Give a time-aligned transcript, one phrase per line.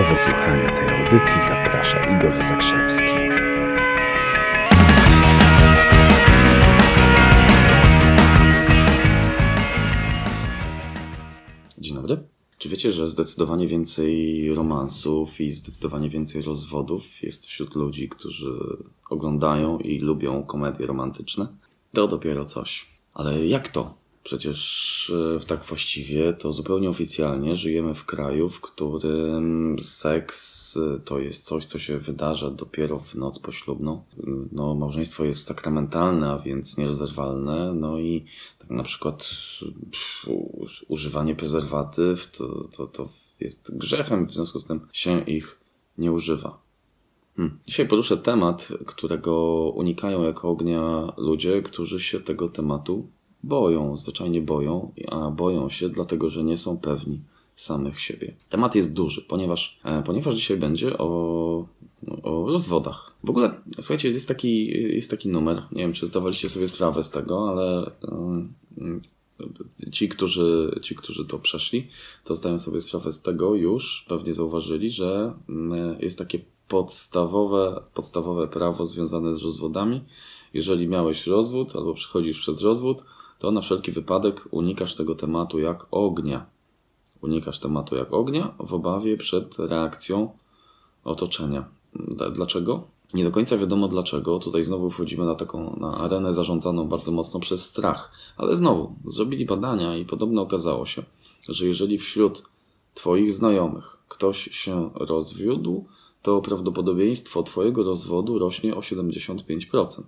[0.00, 3.04] Do wysłuchania tej audycji zaprasza Igor Zakrzewski.
[11.78, 12.18] Dzień dobry.
[12.58, 18.52] Czy wiecie, że zdecydowanie więcej romansów i zdecydowanie więcej rozwodów jest wśród ludzi, którzy
[19.10, 21.48] oglądają i lubią komedie romantyczne?
[21.92, 22.86] To dopiero coś.
[23.14, 23.99] Ale jak to?
[24.22, 31.18] Przecież e, tak właściwie to zupełnie oficjalnie żyjemy w kraju, w którym seks e, to
[31.18, 34.04] jest coś, co się wydarza dopiero w noc poślubną.
[34.52, 37.74] No, małżeństwo jest sakramentalne, a więc nierozerwalne.
[37.74, 38.24] No i
[38.58, 39.30] tak na przykład
[39.90, 40.26] pff,
[40.88, 43.08] używanie prezerwatyw to, to, to
[43.40, 45.60] jest grzechem, w związku z tym się ich
[45.98, 46.58] nie używa.
[47.36, 47.58] Hmm.
[47.66, 49.34] Dzisiaj poruszę temat, którego
[49.74, 53.08] unikają jako ognia ludzie, którzy się tego tematu
[53.42, 57.20] boją, zwyczajnie boją, a boją się dlatego, że nie są pewni
[57.56, 58.34] samych siebie.
[58.48, 61.66] Temat jest duży, ponieważ, e, ponieważ dzisiaj będzie o,
[62.22, 63.12] o rozwodach.
[63.24, 67.10] W ogóle, słuchajcie, jest taki, jest taki numer, nie wiem, czy zdawaliście sobie sprawę z
[67.10, 67.90] tego, ale
[69.92, 71.88] ci, którzy, ci, którzy to przeszli,
[72.24, 75.34] to zdają sobie sprawę z tego już, pewnie zauważyli, że
[76.00, 80.00] jest takie podstawowe, podstawowe prawo związane z rozwodami.
[80.54, 83.02] Jeżeli miałeś rozwód albo przechodzisz przez rozwód,
[83.40, 86.46] to na wszelki wypadek unikasz tego tematu jak ognia.
[87.22, 90.30] Unikasz tematu jak ognia w obawie przed reakcją
[91.04, 91.68] otoczenia.
[92.32, 92.82] Dlaczego?
[93.14, 94.38] Nie do końca wiadomo dlaczego.
[94.38, 98.12] Tutaj znowu wchodzimy na taką na arenę zarządzaną bardzo mocno przez strach.
[98.36, 101.02] Ale znowu, zrobili badania i podobno okazało się,
[101.48, 102.42] że jeżeli wśród
[102.94, 105.84] Twoich znajomych ktoś się rozwiódł,
[106.22, 110.02] to prawdopodobieństwo Twojego rozwodu rośnie o 75%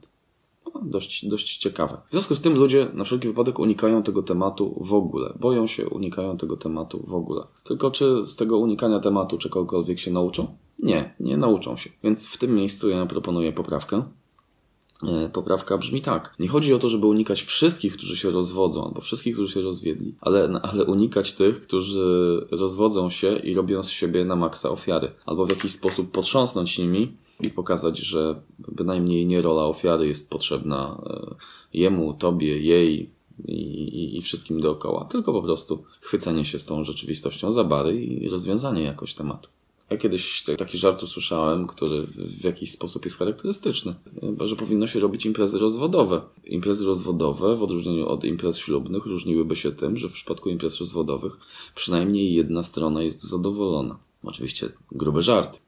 [0.83, 2.01] dość, dość ciekawe.
[2.09, 5.33] W związku z tym ludzie na wszelki wypadek unikają tego tematu w ogóle.
[5.41, 7.42] Boją się, unikają tego tematu w ogóle.
[7.65, 10.56] Tylko czy z tego unikania tematu czegokolwiek się nauczą?
[10.78, 11.91] Nie, nie nauczą się.
[12.05, 14.03] Więc w tym miejscu ja proponuję poprawkę.
[15.09, 16.34] E, poprawka brzmi tak.
[16.39, 20.15] Nie chodzi o to, żeby unikać wszystkich, którzy się rozwodzą, albo wszystkich, którzy się rozwiedli,
[20.21, 25.47] ale, ale unikać tych, którzy rozwodzą się i robią z siebie na maksa ofiary, albo
[25.47, 31.34] w jakiś sposób potrząsnąć nimi i pokazać, że bynajmniej nie rola ofiary jest potrzebna e,
[31.75, 33.10] jemu, tobie, jej
[33.48, 38.04] i, i, i wszystkim dookoła, tylko po prostu chwycenie się z tą rzeczywistością za bary
[38.04, 39.48] i rozwiązanie jakoś tematu.
[39.91, 43.94] Ja kiedyś taki żart usłyszałem, który w jakiś sposób jest charakterystyczny,
[44.41, 46.20] że powinno się robić imprezy rozwodowe.
[46.44, 51.36] Imprezy rozwodowe, w odróżnieniu od imprez ślubnych, różniłyby się tym, że w przypadku imprez rozwodowych
[51.74, 53.98] przynajmniej jedna strona jest zadowolona.
[54.25, 55.60] Oczywiście gruby żart.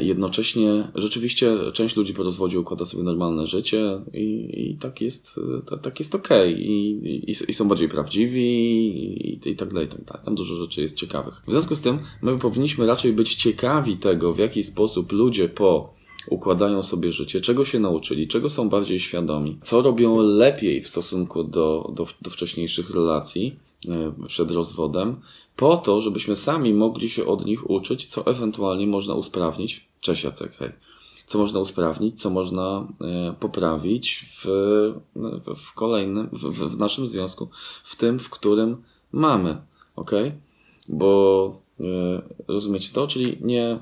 [0.00, 5.40] Jednocześnie rzeczywiście część ludzi po rozwodzie układa sobie normalne życie i, i tak jest,
[5.82, 6.54] tak jest okej.
[6.54, 6.64] Okay.
[6.64, 6.90] I,
[7.30, 8.46] i, I, są bardziej prawdziwi
[9.44, 10.24] i, i tak dalej, tak dalej.
[10.24, 11.42] Tam dużo rzeczy jest ciekawych.
[11.46, 15.94] W związku z tym my powinniśmy raczej być ciekawi tego, w jaki sposób ludzie po
[16.28, 21.44] układają sobie życie, czego się nauczyli, czego są bardziej świadomi, co robią lepiej w stosunku
[21.44, 23.56] do, do, do wcześniejszych relacji
[23.88, 25.16] e, przed rozwodem
[25.56, 29.88] po to, żebyśmy sami mogli się od nich uczyć, co ewentualnie można usprawnić.
[30.00, 30.72] Cześć Jacek, hej.
[31.26, 34.46] Co można usprawnić, co można e, poprawić w,
[35.56, 37.48] w kolejnym, w, w naszym związku,
[37.84, 39.56] w tym, w którym mamy.
[39.96, 40.10] Ok?
[40.88, 41.52] Bo
[42.48, 43.06] rozumiecie to?
[43.06, 43.78] Czyli nie, e,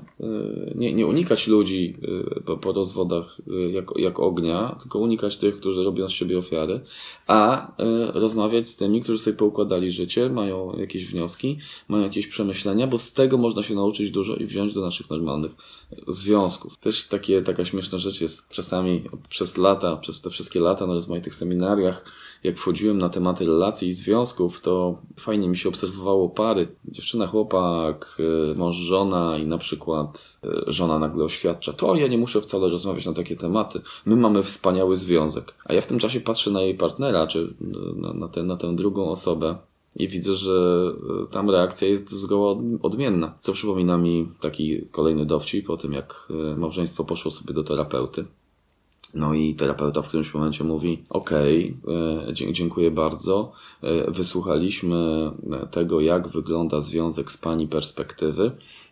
[0.75, 1.97] nie, nie unikać ludzi
[2.37, 3.37] e, po, po rozwodach
[3.71, 6.79] jak, jak ognia, tylko unikać tych, którzy robią z siebie ofiary,
[7.27, 7.71] a
[8.13, 11.57] rozmawiać z tymi, którzy sobie poukładali życie, mają jakieś wnioski,
[11.87, 15.51] mają jakieś przemyślenia, bo z tego można się nauczyć dużo i wziąć do naszych normalnych
[16.07, 16.77] związków.
[16.77, 21.35] Też takie, taka śmieszna rzecz jest czasami przez lata, przez te wszystkie lata na rozmaitych
[21.35, 22.05] seminariach,
[22.43, 26.67] jak wchodziłem na tematy relacji i związków, to fajnie mi się obserwowało pary.
[26.85, 28.17] Dziewczyna, chłopak,
[28.51, 32.69] e, mąż, żona i na przykład e, żona nagle oświadcza, to ja nie muszę wcale
[32.69, 33.81] rozmawiać na takie tematy.
[34.05, 35.55] My mamy wspaniały związek.
[35.65, 37.53] A ja w tym czasie patrzę na jej partnera, czy
[37.95, 39.55] na, na, tę, na tę drugą osobę
[39.95, 40.91] i widzę, że
[41.23, 43.33] e, tam reakcja jest zgoła odmienna.
[43.39, 46.27] Co przypomina mi taki kolejny dowcip po tym, jak
[46.57, 48.25] małżeństwo poszło sobie do terapeuty.
[49.13, 51.73] No i terapeuta w którymś momencie mówi: OK, e,
[52.33, 53.51] dziękuję bardzo.
[53.83, 55.31] E, wysłuchaliśmy
[55.71, 58.51] tego, jak wygląda związek z Pani perspektywy,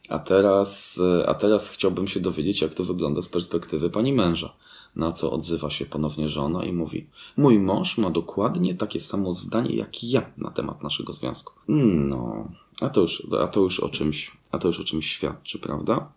[0.09, 4.53] a teraz, e, a teraz chciałbym się dowiedzieć, jak to wygląda z perspektywy Pani męża.
[4.95, 7.07] Na co odzywa się ponownie żona i mówi:
[7.37, 11.53] Mój mąż ma dokładnie takie samo zdanie jak ja na temat naszego związku.
[11.67, 12.47] No,
[12.81, 16.11] a to już, a to już o czymś, a to już o czymś świadczy, prawda?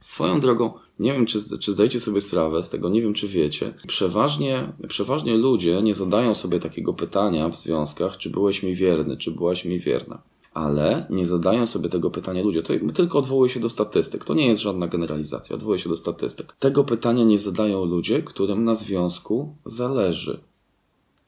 [0.00, 3.74] Swoją drogą, nie wiem, czy, czy zdajecie sobie sprawę z tego, nie wiem, czy wiecie.
[3.86, 9.30] Przeważnie, przeważnie ludzie nie zadają sobie takiego pytania w związkach, czy byłeś mi wierny, czy
[9.30, 10.22] byłaś mi wierna.
[10.54, 12.62] ale nie zadają sobie tego pytania ludzie.
[12.62, 14.24] To tylko odwołuje się do statystyk.
[14.24, 16.56] To nie jest żadna generalizacja, odwołuje się do statystyk.
[16.58, 20.40] Tego pytania nie zadają ludzie, którym na związku zależy.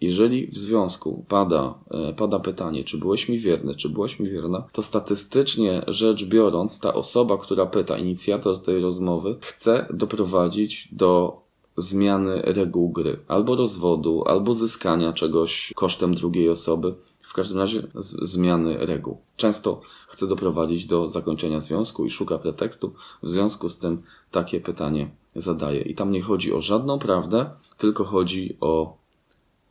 [0.01, 4.65] Jeżeli w związku pada, e, pada pytanie, czy byłeś mi wierny, czy byłaś mi wierna,
[4.73, 11.41] to statystycznie rzecz biorąc, ta osoba, która pyta, inicjator tej rozmowy, chce doprowadzić do
[11.77, 16.95] zmiany reguł gry, albo rozwodu, albo zyskania czegoś kosztem drugiej osoby.
[17.23, 17.83] W każdym razie
[18.23, 19.19] zmiany reguł.
[19.37, 22.93] Często chce doprowadzić do zakończenia związku i szuka pretekstu.
[23.23, 25.83] W związku z tym takie pytanie zadaje.
[25.83, 28.98] I tam nie chodzi o żadną prawdę, tylko chodzi o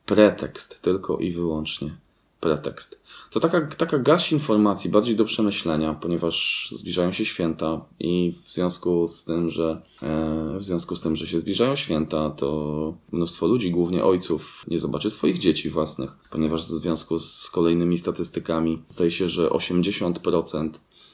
[0.08, 1.98] pretekst, tylko i wyłącznie
[2.40, 3.02] pretekst.
[3.32, 9.08] To taka, taka garść informacji bardziej do przemyślenia, ponieważ zbliżają się święta i w związku
[9.08, 13.72] z tym, że e, w związku z tym, że się zbliżają święta, to mnóstwo ludzi,
[13.72, 19.30] głównie ojców, nie zobaczy swoich dzieci własnych, ponieważ w związku z kolejnymi statystykami zdaje się,
[19.30, 20.70] że 80%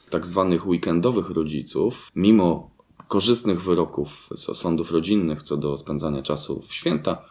[0.10, 2.70] tak zwanych weekendowych rodziców, mimo
[3.08, 7.26] korzystnych wyroków sądów rodzinnych co do spędzania czasu w święta,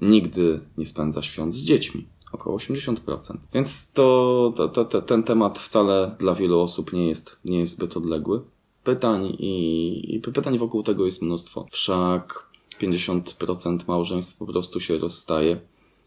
[0.00, 2.06] nigdy nie spędza świąt z dziećmi.
[2.32, 3.36] Około 80%.
[3.54, 7.96] Więc to, to, to, ten temat wcale dla wielu osób nie jest, nie jest zbyt
[7.96, 8.40] odległy.
[8.84, 11.66] Pytań i, i pytań wokół tego jest mnóstwo.
[11.70, 12.48] Wszak
[12.80, 15.60] 50% małżeństw po prostu się rozstaje.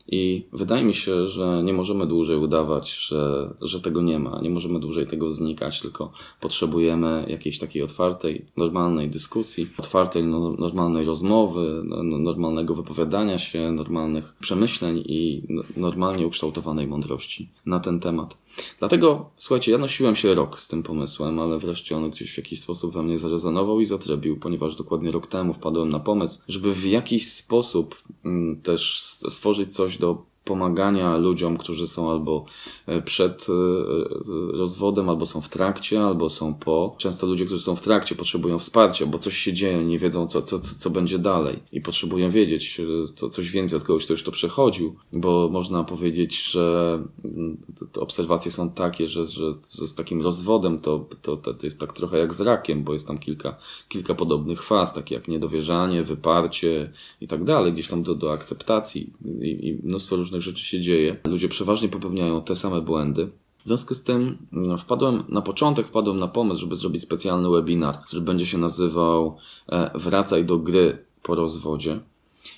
[0.07, 4.41] I wydaje mi się, że nie możemy dłużej udawać, że, że tego nie ma.
[4.41, 11.05] Nie możemy dłużej tego znikać, tylko potrzebujemy jakiejś takiej otwartej, normalnej dyskusji, otwartej, no, normalnej
[11.05, 17.99] rozmowy, no, no, normalnego wypowiadania się, normalnych przemyśleń i no, normalnie ukształtowanej mądrości na ten
[17.99, 18.41] temat.
[18.79, 22.61] Dlatego, słuchajcie, ja nosiłem się rok z tym pomysłem, ale wreszcie on gdzieś w jakiś
[22.61, 26.85] sposób we mnie zarezonował i zatrebił, ponieważ dokładnie rok temu wpadłem na pomysł, żeby w
[26.85, 32.45] jakiś sposób mm, też stworzyć coś do pomagania ludziom, którzy są albo
[32.87, 36.95] e, przed e, e, rozwodem, albo są w trakcie, albo są po.
[36.97, 40.41] Często ludzie, którzy są w trakcie, potrzebują wsparcia, bo coś się dzieje, nie wiedzą, co,
[40.41, 42.81] co, co będzie dalej i potrzebują wiedzieć
[43.15, 46.93] co, coś więcej od kogoś, kto już to przechodził, bo można powiedzieć, że
[47.25, 47.57] mm,
[47.99, 52.17] obserwacje są takie, że, że, że z takim rozwodem to, to, to jest tak trochę
[52.17, 53.57] jak z rakiem, bo jest tam kilka,
[53.89, 56.91] kilka podobnych faz, takie jak niedowierzanie, wyparcie
[57.21, 61.17] i tak dalej, gdzieś tam do, do akceptacji i, i mnóstwo różnych rzeczy się dzieje.
[61.27, 63.29] Ludzie przeważnie popełniają te same błędy.
[63.63, 67.99] W związku z tym no, wpadłem na początek, wpadłem na pomysł, żeby zrobić specjalny webinar,
[67.99, 69.37] który będzie się nazywał
[69.69, 71.99] e, Wracaj do gry po rozwodzie.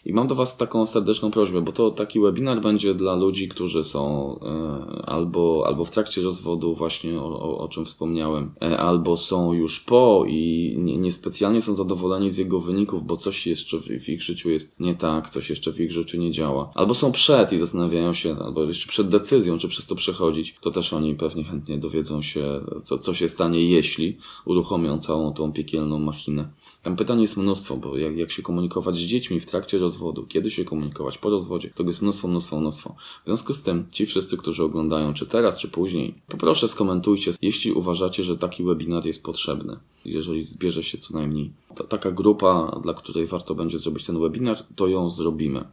[0.06, 3.84] I mam do Was taką serdeczną prośbę, bo to taki webinar będzie dla ludzi, którzy
[3.84, 9.18] są e, albo, albo w trakcie rozwodu, właśnie o, o, o czym wspomniałem, e, albo
[9.18, 13.84] są już po i nie- niespecjalnie są zadowoleni z jego wyników, bo coś jeszcze w,
[13.84, 16.72] w ich życiu jest nie tak, coś jeszcze w ich życiu nie działa.
[16.76, 20.72] Albo są przed i zastanawiają się, albo jeszcze przed decyzją, czy przez to przechodzić, to
[20.72, 26.00] też oni pewnie chętnie dowiedzą się, co, co się stanie, jeśli uruchomią całą tą piekielną
[26.00, 26.50] machinę.
[26.84, 30.52] Tam pytań jest mnóstwo, bo jak, jak się komunikować z dziećmi w trakcie rozwodu, kiedy
[30.52, 32.96] się komunikować po rozwodzie, tego jest mnóstwo, mnóstwo, mnóstwo.
[33.22, 37.72] W związku z tym, ci wszyscy, którzy oglądają, czy teraz, czy później, poproszę skomentujcie, jeśli
[37.72, 39.78] uważacie, że taki webinar jest potrzebny.
[40.06, 44.64] Jeżeli zbierze się co najmniej ta, taka grupa, dla której warto będzie zrobić ten webinar,
[44.76, 45.66] to ją zrobimy.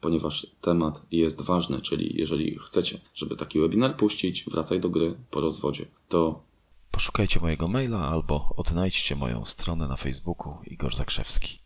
[0.00, 5.40] Ponieważ temat jest ważny, czyli jeżeli chcecie, żeby taki webinar puścić, wracaj do gry po
[5.40, 6.47] rozwodzie, to
[6.90, 11.58] Poszukajcie mojego maila albo odnajdźcie moją stronę na Facebooku Igor Zakrzewski.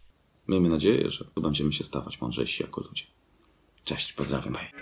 [0.49, 3.05] miejmy nadzieję, że będziemy się stawać mądrzejsi jako ludzie.
[3.85, 4.55] Cześć, pozdrawiam.
[4.55, 4.82] Hej.